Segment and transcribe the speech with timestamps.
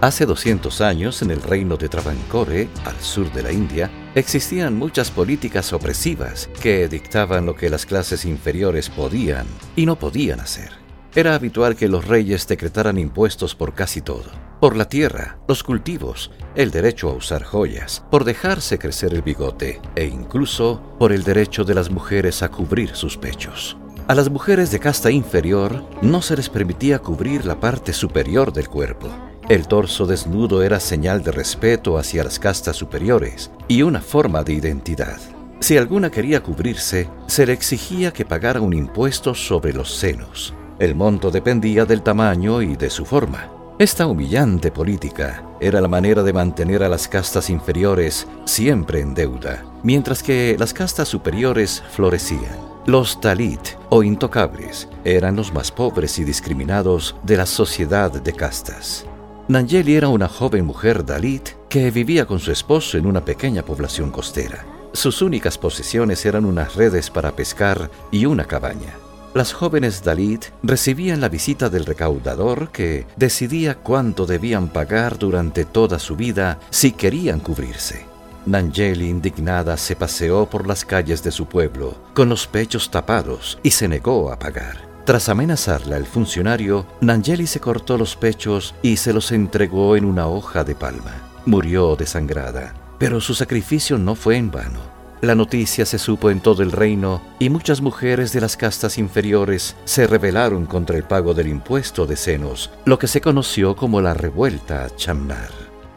[0.00, 5.10] Hace 200 años, en el reino de Travancore, al sur de la India, existían muchas
[5.10, 9.44] políticas opresivas que dictaban lo que las clases inferiores podían
[9.74, 10.70] y no podían hacer.
[11.16, 14.30] Era habitual que los reyes decretaran impuestos por casi todo.
[14.60, 19.80] Por la tierra, los cultivos, el derecho a usar joyas, por dejarse crecer el bigote
[19.96, 23.76] e incluso por el derecho de las mujeres a cubrir sus pechos.
[24.06, 28.68] A las mujeres de casta inferior no se les permitía cubrir la parte superior del
[28.68, 34.44] cuerpo el torso desnudo era señal de respeto hacia las castas superiores y una forma
[34.44, 35.18] de identidad.
[35.60, 40.54] Si alguna quería cubrirse, se le exigía que pagara un impuesto sobre los senos.
[40.78, 43.50] El monto dependía del tamaño y de su forma.
[43.78, 49.64] Esta humillante política era la manera de mantener a las castas inferiores siempre en deuda,
[49.82, 52.68] mientras que las castas superiores florecían.
[52.86, 59.06] Los Dalit o intocables eran los más pobres y discriminados de la sociedad de castas.
[59.48, 64.10] Nangeli era una joven mujer Dalit que vivía con su esposo en una pequeña población
[64.10, 64.66] costera.
[64.92, 68.92] Sus únicas posesiones eran unas redes para pescar y una cabaña.
[69.32, 75.98] Las jóvenes Dalit recibían la visita del recaudador que decidía cuánto debían pagar durante toda
[75.98, 78.04] su vida si querían cubrirse.
[78.44, 83.70] Nangeli, indignada, se paseó por las calles de su pueblo con los pechos tapados y
[83.70, 84.87] se negó a pagar.
[85.08, 90.26] Tras amenazarla, el funcionario, Nangeli se cortó los pechos y se los entregó en una
[90.28, 91.14] hoja de palma.
[91.46, 94.80] Murió desangrada, pero su sacrificio no fue en vano.
[95.22, 99.76] La noticia se supo en todo el reino y muchas mujeres de las castas inferiores
[99.86, 104.12] se rebelaron contra el pago del impuesto de senos, lo que se conoció como la
[104.12, 105.48] revuelta Chamnar.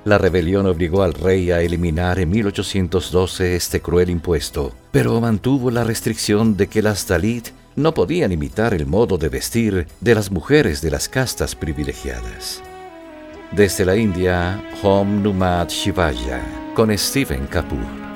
[0.05, 5.83] La rebelión obligó al rey a eliminar en 1812 este cruel impuesto, pero mantuvo la
[5.83, 10.81] restricción de que las Dalit no podían imitar el modo de vestir de las mujeres
[10.81, 12.61] de las castas privilegiadas.
[13.51, 16.41] Desde la India, Hom Numad Shivaya,
[16.75, 18.10] con Stephen Kapoor.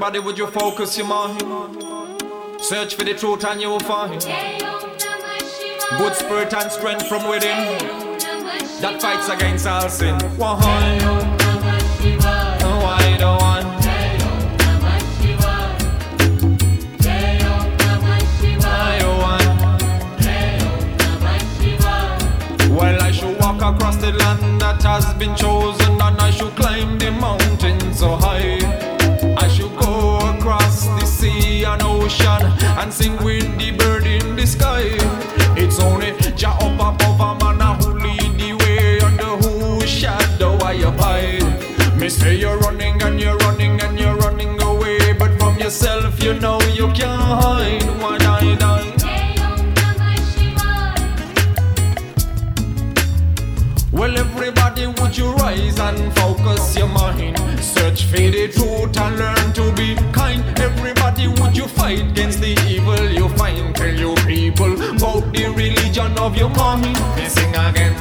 [0.00, 1.40] Everybody, would you focus your mind?
[2.60, 4.12] Search for the truth and you will find
[5.98, 7.78] good spirit and strength from within
[8.80, 10.14] that fights against all sin.
[10.36, 10.54] Why?
[12.84, 13.66] Why don't want?
[22.70, 26.98] Well, I should walk across the land that has been chosen, and I should climb
[27.00, 27.37] the mountain
[32.08, 32.42] ocean
[32.80, 34.84] and sing with the bird in the sky.
[35.62, 40.74] It's only Jah up above a man who lead the way under whose shadow I
[40.90, 41.98] abide.
[42.00, 46.34] Me say you're running and you're running and you're running away, but from yourself you
[46.34, 47.84] know you can't hide.
[48.00, 48.94] One I die.
[53.92, 57.36] Well, everybody, would you rise and focus your mind?
[57.60, 60.44] Search for the truth and learn to be kind.
[60.60, 63.74] Everybody, would you fight against the evil you find?
[63.74, 66.50] Tell your people about the religion of your.
[67.16, 67.97] Me sing again.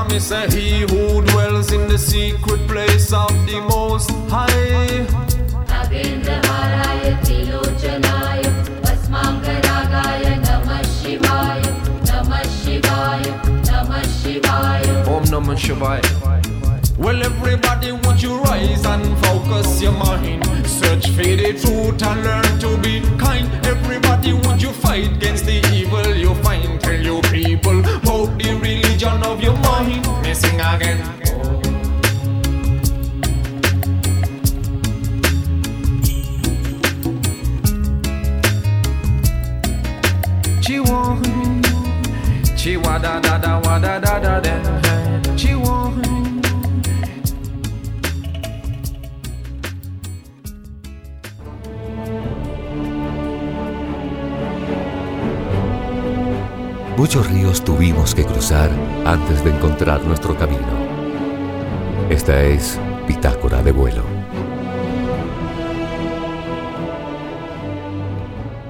[0.00, 5.06] promise that he who dwells in the secret place of the Most High.
[11.00, 11.72] Shivaya
[12.62, 13.32] Shivaya
[14.20, 16.59] Shivaya Om Namah Shivaya
[17.00, 20.44] well, everybody, would you rise and focus your mind?
[20.66, 23.48] Search for the truth and learn to be kind.
[23.64, 26.78] Everybody, would you fight against the evil you find?
[26.78, 30.06] Tell your people about the religion of your mind.
[30.22, 31.00] Me sing again.
[40.60, 41.22] Chihuahua.
[42.56, 44.89] Chiwa da da da wa da da da da.
[57.00, 58.70] Muchos ríos tuvimos que cruzar
[59.06, 60.68] antes de encontrar nuestro camino.
[62.10, 64.02] Esta es Bitácora de vuelo.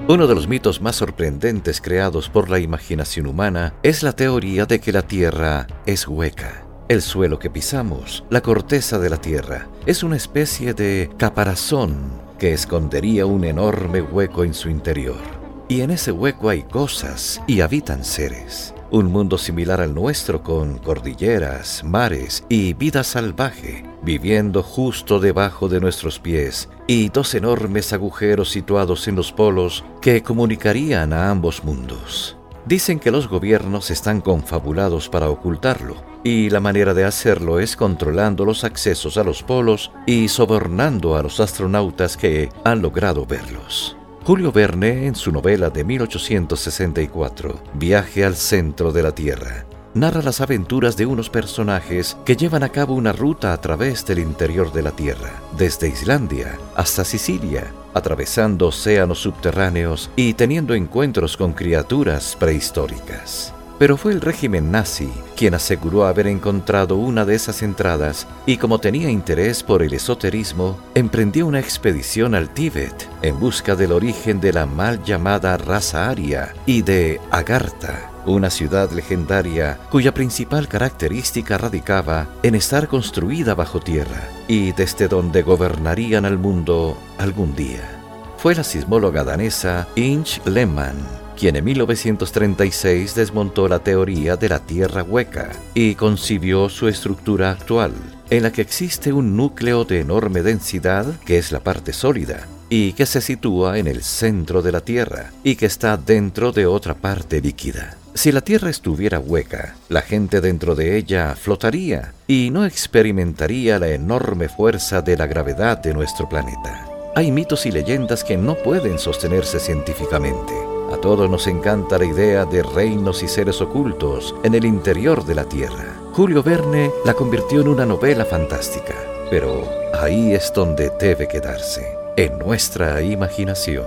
[0.07, 4.79] Uno de los mitos más sorprendentes creados por la imaginación humana es la teoría de
[4.79, 6.63] que la Tierra es hueca.
[6.87, 11.97] El suelo que pisamos, la corteza de la Tierra, es una especie de caparazón
[12.39, 15.40] que escondería un enorme hueco en su interior.
[15.71, 18.73] Y en ese hueco hay cosas y habitan seres.
[18.91, 25.79] Un mundo similar al nuestro con cordilleras, mares y vida salvaje, viviendo justo debajo de
[25.79, 32.35] nuestros pies, y dos enormes agujeros situados en los polos que comunicarían a ambos mundos.
[32.65, 38.43] Dicen que los gobiernos están confabulados para ocultarlo, y la manera de hacerlo es controlando
[38.43, 43.95] los accesos a los polos y sobornando a los astronautas que han logrado verlos.
[44.23, 49.65] Julio Verne, en su novela de 1864, Viaje al centro de la Tierra,
[49.95, 54.19] narra las aventuras de unos personajes que llevan a cabo una ruta a través del
[54.19, 61.53] interior de la Tierra, desde Islandia hasta Sicilia, atravesando océanos subterráneos y teniendo encuentros con
[61.53, 63.55] criaturas prehistóricas.
[63.81, 68.77] Pero fue el régimen nazi quien aseguró haber encontrado una de esas entradas y como
[68.77, 74.53] tenía interés por el esoterismo, emprendió una expedición al Tíbet en busca del origen de
[74.53, 82.27] la mal llamada raza aria y de Agartha, una ciudad legendaria cuya principal característica radicaba
[82.43, 87.99] en estar construida bajo tierra y desde donde gobernarían al mundo algún día.
[88.37, 95.01] Fue la sismóloga danesa Inge Lehmann quien en 1936 desmontó la teoría de la Tierra
[95.01, 97.93] hueca y concibió su estructura actual,
[98.29, 102.93] en la que existe un núcleo de enorme densidad, que es la parte sólida, y
[102.93, 106.93] que se sitúa en el centro de la Tierra, y que está dentro de otra
[106.93, 107.97] parte líquida.
[108.13, 113.87] Si la Tierra estuviera hueca, la gente dentro de ella flotaría y no experimentaría la
[113.87, 116.87] enorme fuerza de la gravedad de nuestro planeta.
[117.15, 120.70] Hay mitos y leyendas que no pueden sostenerse científicamente.
[120.91, 125.35] A todos nos encanta la idea de reinos y seres ocultos en el interior de
[125.35, 125.95] la Tierra.
[126.11, 128.95] Julio Verne la convirtió en una novela fantástica,
[129.29, 133.85] pero ahí es donde debe quedarse, en nuestra imaginación.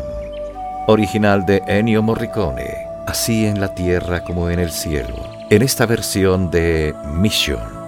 [0.87, 5.15] Original de Ennio Morricone, así en la Tierra como en el cielo,
[5.50, 7.84] en esta versión de Mission.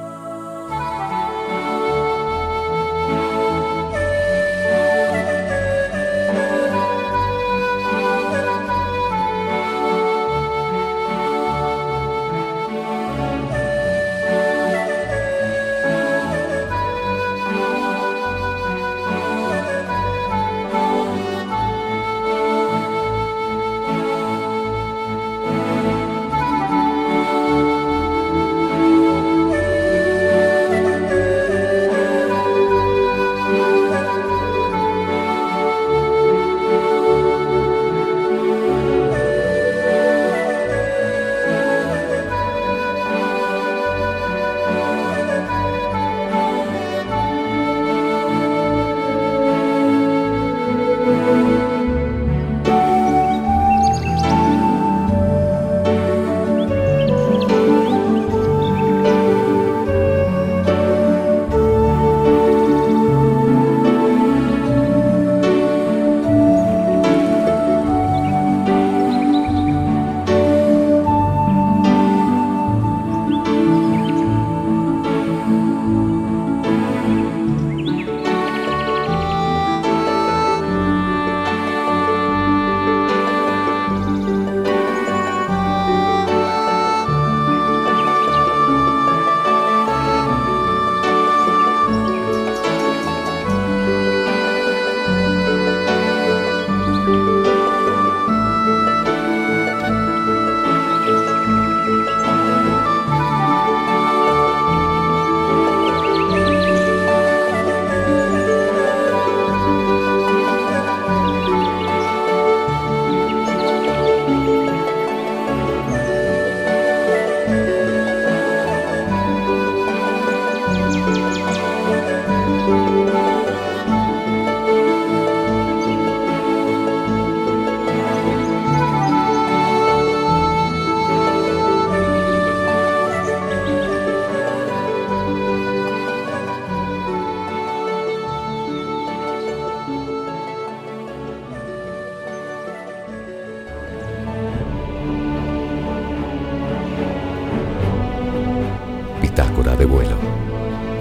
[149.37, 150.17] De vuelo.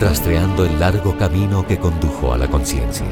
[0.01, 3.05] Rastreando el largo camino que condujo a la conciencia.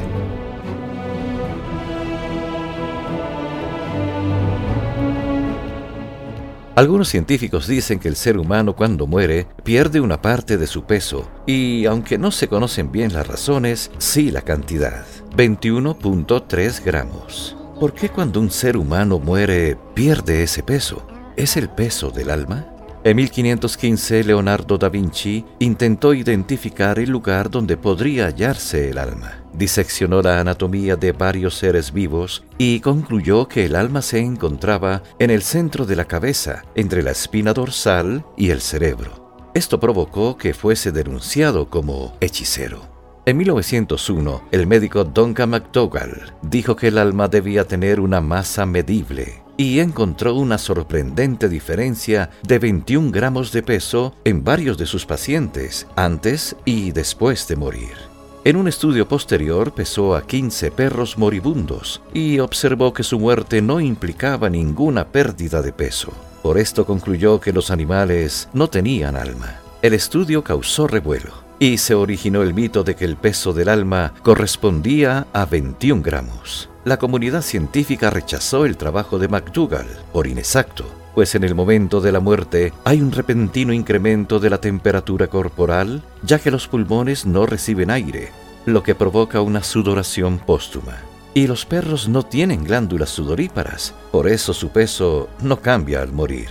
[6.75, 11.31] Algunos científicos dicen que el ser humano cuando muere pierde una parte de su peso
[11.45, 15.05] y aunque no se conocen bien las razones, sí la cantidad,
[15.37, 17.55] 21.3 gramos.
[17.79, 21.07] ¿Por qué cuando un ser humano muere pierde ese peso?
[21.37, 22.72] ¿Es el peso del alma?
[23.05, 29.43] En 1515 Leonardo da Vinci intentó identificar el lugar donde podría hallarse el alma.
[29.53, 35.31] Diseccionó la anatomía de varios seres vivos y concluyó que el alma se encontraba en
[35.31, 39.51] el centro de la cabeza, entre la espina dorsal y el cerebro.
[39.53, 42.89] Esto provocó que fuese denunciado como hechicero.
[43.25, 49.42] En 1901, el médico Duncan McDougall dijo que el alma debía tener una masa medible
[49.57, 55.87] y encontró una sorprendente diferencia de 21 gramos de peso en varios de sus pacientes
[55.95, 58.13] antes y después de morir.
[58.45, 63.79] En un estudio posterior pesó a 15 perros moribundos y observó que su muerte no
[63.79, 66.11] implicaba ninguna pérdida de peso.
[66.41, 69.59] Por esto concluyó que los animales no tenían alma.
[69.81, 74.13] El estudio causó revuelo y se originó el mito de que el peso del alma
[74.23, 80.85] correspondía a 21 gramos la comunidad científica rechazó el trabajo de McDougall por inexacto,
[81.15, 86.03] pues en el momento de la muerte hay un repentino incremento de la temperatura corporal,
[86.23, 88.31] ya que los pulmones no reciben aire,
[88.65, 90.97] lo que provoca una sudoración póstuma.
[91.33, 96.49] Y los perros no tienen glándulas sudoríparas, por eso su peso no cambia al morir.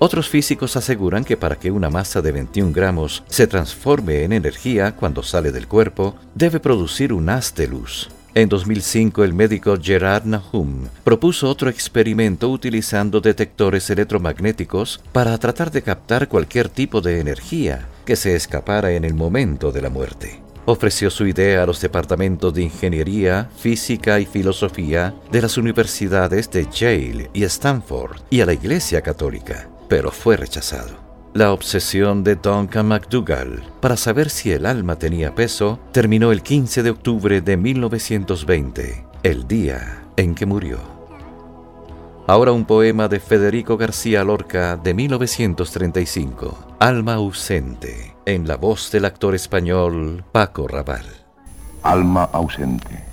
[0.00, 4.94] Otros físicos aseguran que para que una masa de 21 gramos se transforme en energía
[4.94, 8.08] cuando sale del cuerpo, debe producir un haz de luz.
[8.38, 15.82] En 2005, el médico Gerard Nahum propuso otro experimento utilizando detectores electromagnéticos para tratar de
[15.82, 20.40] captar cualquier tipo de energía que se escapara en el momento de la muerte.
[20.66, 26.68] Ofreció su idea a los departamentos de Ingeniería, Física y Filosofía de las universidades de
[26.70, 31.07] Yale y Stanford y a la Iglesia Católica, pero fue rechazado.
[31.38, 36.82] La obsesión de Duncan McDougall para saber si el alma tenía peso terminó el 15
[36.82, 40.80] de octubre de 1920, el día en que murió.
[42.26, 49.04] Ahora un poema de Federico García Lorca de 1935, Alma ausente, en la voz del
[49.04, 51.06] actor español Paco Raval.
[51.84, 53.04] Alma ausente.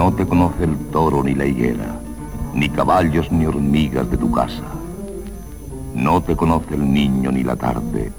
[0.00, 2.00] No te conoce el toro ni la higuera,
[2.54, 4.64] ni caballos ni hormigas de tu casa.
[5.94, 8.10] No te conoce el niño ni la tarde,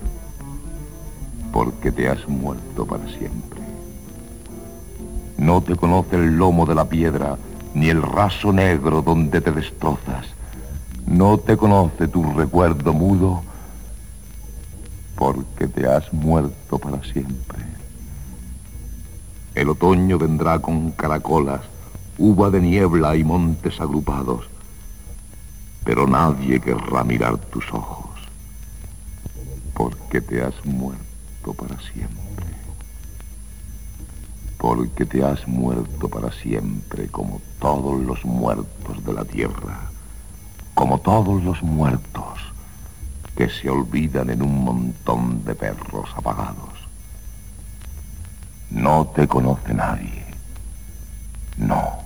[1.51, 3.61] porque te has muerto para siempre.
[5.39, 7.35] No te conoce el lomo de la piedra,
[7.73, 10.27] ni el raso negro donde te destrozas.
[11.07, 13.41] No te conoce tu recuerdo mudo,
[15.15, 17.57] porque te has muerto para siempre.
[19.61, 21.61] El otoño vendrá con caracolas,
[22.17, 24.49] uva de niebla y montes agrupados,
[25.83, 28.09] pero nadie querrá mirar tus ojos,
[29.75, 32.47] porque te has muerto para siempre.
[34.57, 39.91] Porque te has muerto para siempre como todos los muertos de la tierra,
[40.73, 42.39] como todos los muertos
[43.37, 46.70] que se olvidan en un montón de perros apagados.
[48.71, 50.23] No te conoce nadie.
[51.57, 51.99] No.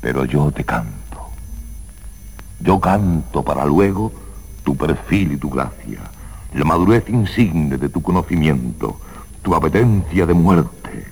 [0.00, 1.30] Pero yo te canto.
[2.60, 4.12] Yo canto para luego
[4.64, 6.00] tu perfil y tu gracia,
[6.54, 8.98] la madurez insigne de tu conocimiento,
[9.42, 11.06] tu apetencia de muerte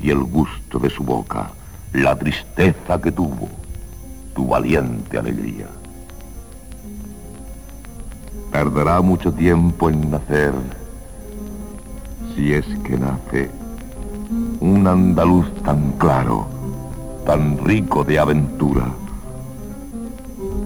[0.00, 1.50] y el gusto de su boca,
[1.92, 3.48] la tristeza que tuvo,
[4.34, 5.66] tu valiente alegría.
[8.52, 10.52] Perderá mucho tiempo en nacer
[12.36, 13.50] si es que nace
[14.60, 16.46] un andaluz tan claro,
[17.24, 18.92] tan rico de aventura.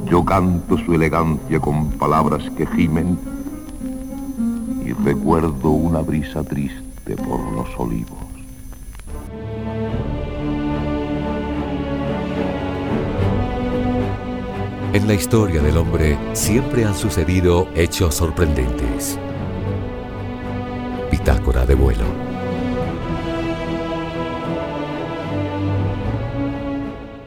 [0.07, 3.17] Yo canto su elegancia con palabras que gimen
[4.85, 8.19] y recuerdo una brisa triste por los olivos.
[14.93, 19.21] En la historia del hombre siempre han sucedido hechos sorprendentes.
[21.31, 22.05] Bitácora de vuelo.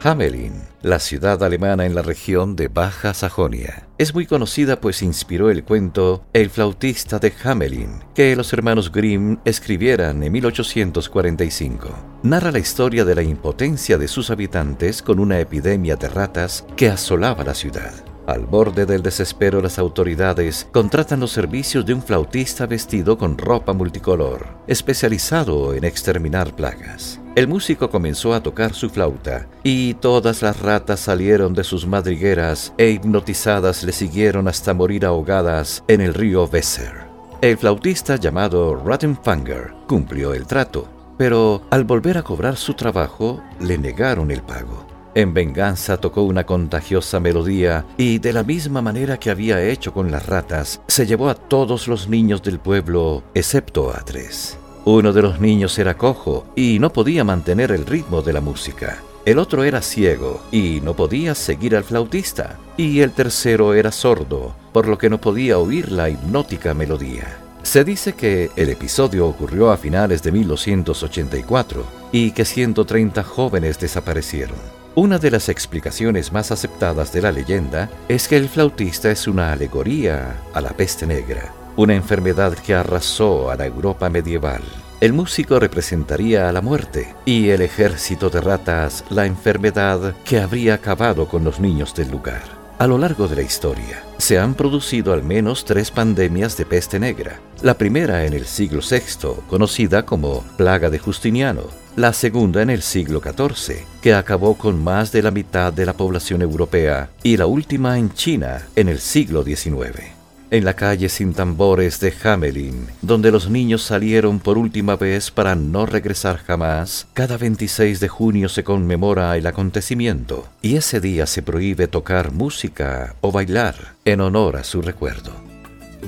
[0.02, 3.88] Hamelin, la ciudad alemana en la región de Baja Sajonia.
[3.96, 9.38] Es muy conocida pues inspiró el cuento El flautista de Hamelin, que los hermanos Grimm
[9.46, 11.88] escribieran en 1845.
[12.24, 16.90] Narra la historia de la impotencia de sus habitantes con una epidemia de ratas que
[16.90, 18.13] asolaba la ciudad.
[18.26, 23.74] Al borde del desespero, las autoridades contratan los servicios de un flautista vestido con ropa
[23.74, 27.20] multicolor, especializado en exterminar plagas.
[27.36, 32.72] El músico comenzó a tocar su flauta y todas las ratas salieron de sus madrigueras
[32.78, 37.04] e hipnotizadas le siguieron hasta morir ahogadas en el río Weser.
[37.42, 40.88] El flautista llamado Rattenfanger cumplió el trato,
[41.18, 44.93] pero al volver a cobrar su trabajo le negaron el pago.
[45.14, 50.10] En venganza tocó una contagiosa melodía y de la misma manera que había hecho con
[50.10, 54.58] las ratas, se llevó a todos los niños del pueblo, excepto a tres.
[54.84, 58.98] Uno de los niños era cojo y no podía mantener el ritmo de la música.
[59.24, 62.58] El otro era ciego y no podía seguir al flautista.
[62.76, 67.38] Y el tercero era sordo, por lo que no podía oír la hipnótica melodía.
[67.62, 74.73] Se dice que el episodio ocurrió a finales de 1284 y que 130 jóvenes desaparecieron.
[74.96, 79.52] Una de las explicaciones más aceptadas de la leyenda es que el flautista es una
[79.52, 84.62] alegoría a la peste negra, una enfermedad que arrasó a la Europa medieval.
[85.00, 90.74] El músico representaría a la muerte y el ejército de ratas la enfermedad que habría
[90.74, 92.63] acabado con los niños del lugar.
[92.76, 96.98] A lo largo de la historia, se han producido al menos tres pandemias de peste
[96.98, 97.40] negra.
[97.62, 101.62] La primera en el siglo VI, conocida como plaga de Justiniano.
[101.94, 105.92] La segunda en el siglo XIV, que acabó con más de la mitad de la
[105.92, 107.10] población europea.
[107.22, 110.13] Y la última en China, en el siglo XIX
[110.54, 115.56] en la calle sin tambores de Hamelin, donde los niños salieron por última vez para
[115.56, 121.42] no regresar jamás, cada 26 de junio se conmemora el acontecimiento y ese día se
[121.42, 125.32] prohíbe tocar música o bailar en honor a su recuerdo.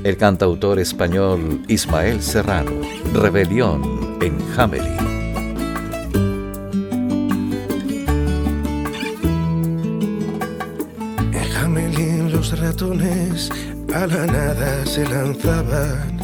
[0.05, 2.71] El cantautor español Ismael Serrano,
[3.15, 5.17] Rebelión en Hamelin.
[12.53, 13.51] Ratones
[14.03, 16.19] a la nada se lanzaban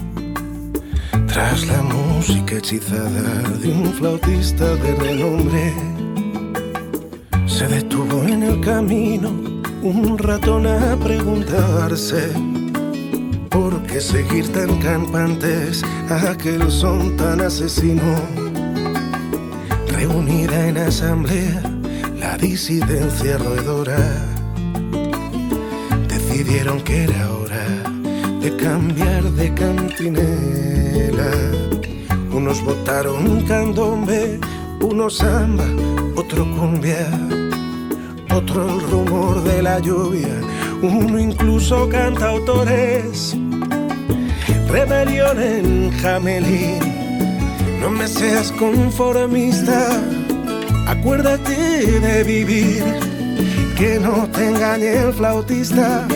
[1.26, 5.72] tras la música hechizada de un flautista de renombre.
[7.46, 9.30] Se detuvo en el camino
[9.82, 12.30] un ratón a preguntarse
[13.48, 18.16] por qué seguir tan campantes aquel son tan asesino.
[19.88, 21.62] Reunida en asamblea
[22.18, 24.31] la disidencia roedora
[26.32, 27.66] decidieron que era hora
[28.40, 31.30] de cambiar de cantinela.
[32.32, 34.40] Unos votaron candombe,
[34.80, 35.66] unos samba,
[36.16, 37.06] otro cumbia,
[38.34, 40.40] otro el rumor de la lluvia,
[40.80, 43.36] uno incluso canta autores.
[44.68, 46.80] Rebelión en Jamelín,
[47.78, 50.00] no me seas conformista,
[50.88, 52.82] acuérdate de vivir,
[53.76, 56.08] que no te engañe el flautista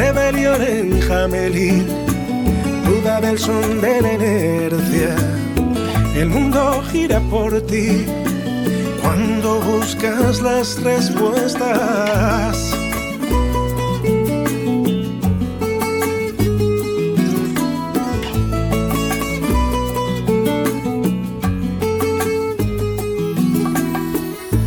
[0.00, 1.86] rebelión en Jamelín,
[2.86, 5.14] duda del son de la inercia.
[6.16, 8.06] El mundo gira por ti
[9.02, 12.74] cuando buscas las respuestas.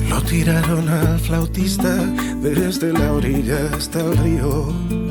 [0.10, 1.96] Lo tiraron al flautista
[2.41, 5.02] desde la orilla hasta el río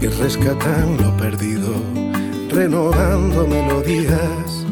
[0.00, 1.74] y rescatan lo perdido,
[2.48, 4.64] renovando melodías.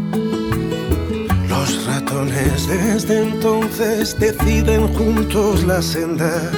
[1.48, 6.50] Los ratones desde entonces deciden juntos la senda,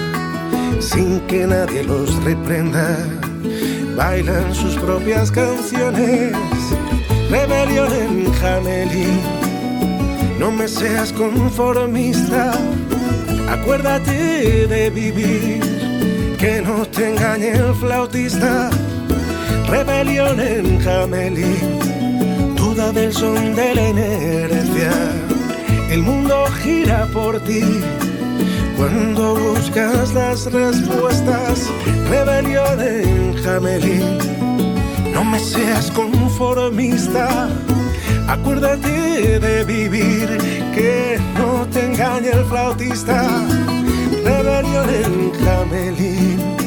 [0.79, 2.97] sin que nadie los reprenda.
[3.97, 6.33] Bailan sus propias canciones,
[7.29, 9.21] rebelión en Jamelín.
[10.39, 12.53] No me seas conformista,
[13.49, 15.80] acuérdate de vivir
[16.41, 18.71] que no te engañe el flautista.
[19.69, 21.79] Rebelión en Jamelín,
[22.57, 24.91] duda del son de la inercia.
[25.91, 27.63] El mundo gira por ti
[28.79, 31.69] cuando buscas las respuestas.
[32.09, 34.19] Rebelión en Jamelín,
[35.13, 37.51] no me seas conformista.
[38.29, 40.39] Acuérdate de vivir,
[40.75, 43.29] que no te engañe el flautista
[44.43, 46.60] rebelión en Jamelín.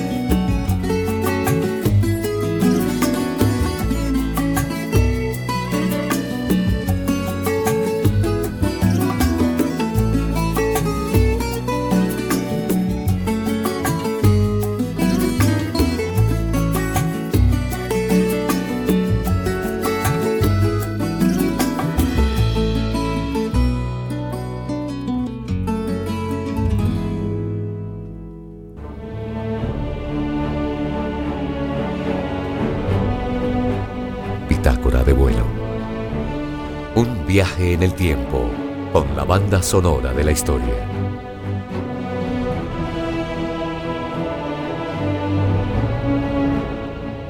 [37.33, 38.47] Viaje en el tiempo
[38.91, 40.75] con la banda sonora de la historia.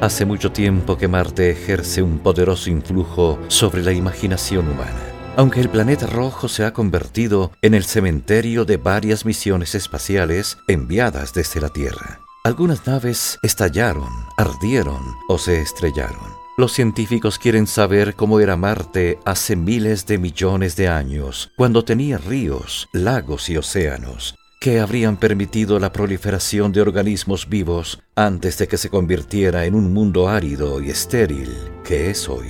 [0.02, 5.04] Hace mucho tiempo que Marte ejerce un poderoso influjo sobre la imaginación humana.
[5.38, 11.34] Aunque el planeta rojo se ha convertido en el cementerio de varias misiones espaciales enviadas
[11.34, 12.20] desde la Tierra.
[12.44, 16.43] Algunas naves estallaron, ardieron o se estrellaron.
[16.56, 22.20] Los científicos quieren saber cómo era Marte hace miles de millones de años, cuando tenía
[22.20, 28.78] ríos, lagos y océanos, que habrían permitido la proliferación de organismos vivos antes de que
[28.78, 31.50] se convirtiera en un mundo árido y estéril
[31.84, 32.50] que es hoy.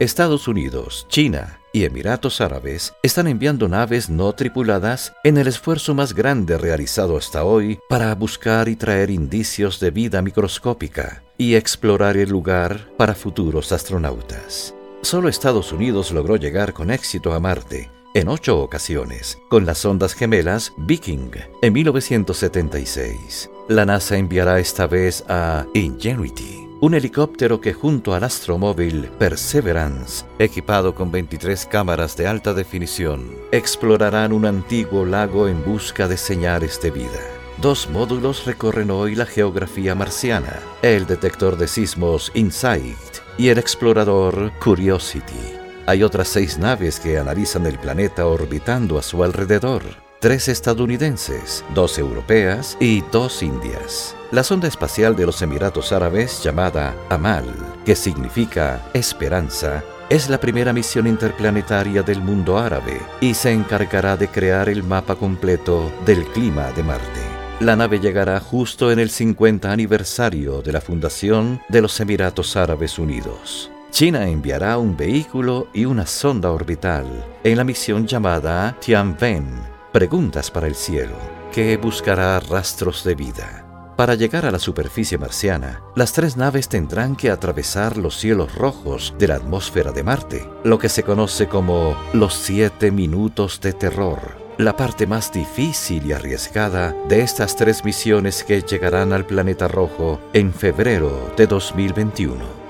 [0.00, 6.14] Estados Unidos, China y Emiratos Árabes están enviando naves no tripuladas en el esfuerzo más
[6.14, 12.28] grande realizado hasta hoy para buscar y traer indicios de vida microscópica y explorar el
[12.28, 14.74] lugar para futuros astronautas.
[15.02, 20.14] Solo Estados Unidos logró llegar con éxito a Marte en ocho ocasiones con las ondas
[20.14, 21.30] gemelas Viking
[21.62, 23.50] en 1976.
[23.68, 30.96] La NASA enviará esta vez a Ingenuity, un helicóptero que junto al astromóvil Perseverance, equipado
[30.96, 36.90] con 23 cámaras de alta definición, explorarán un antiguo lago en busca de señales de
[36.90, 37.20] vida.
[37.58, 42.96] Dos módulos recorren hoy la geografía marciana, el detector de sismos InSight
[43.38, 45.54] y el explorador Curiosity.
[45.86, 49.84] Hay otras seis naves que analizan el planeta orbitando a su alrededor.
[50.22, 54.14] Tres estadounidenses, dos europeas y dos indias.
[54.30, 57.44] La sonda espacial de los Emiratos Árabes llamada Amal,
[57.84, 64.28] que significa esperanza, es la primera misión interplanetaria del mundo árabe y se encargará de
[64.28, 67.20] crear el mapa completo del clima de Marte.
[67.58, 72.96] La nave llegará justo en el 50 aniversario de la fundación de los Emiratos Árabes
[72.96, 73.72] Unidos.
[73.90, 77.06] China enviará un vehículo y una sonda orbital
[77.42, 81.16] en la misión llamada Tianwen, Preguntas para el Cielo,
[81.52, 83.92] que buscará rastros de vida.
[83.94, 89.14] Para llegar a la superficie marciana, las tres naves tendrán que atravesar los cielos rojos
[89.18, 94.38] de la atmósfera de Marte, lo que se conoce como los siete minutos de terror,
[94.56, 100.20] la parte más difícil y arriesgada de estas tres misiones que llegarán al planeta rojo
[100.32, 102.61] en febrero de 2021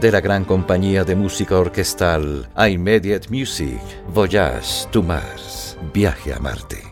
[0.00, 3.80] de la gran compañía de música orquestal Immediate Music,
[4.12, 6.91] Voyage to Mars, Viaje a Marte.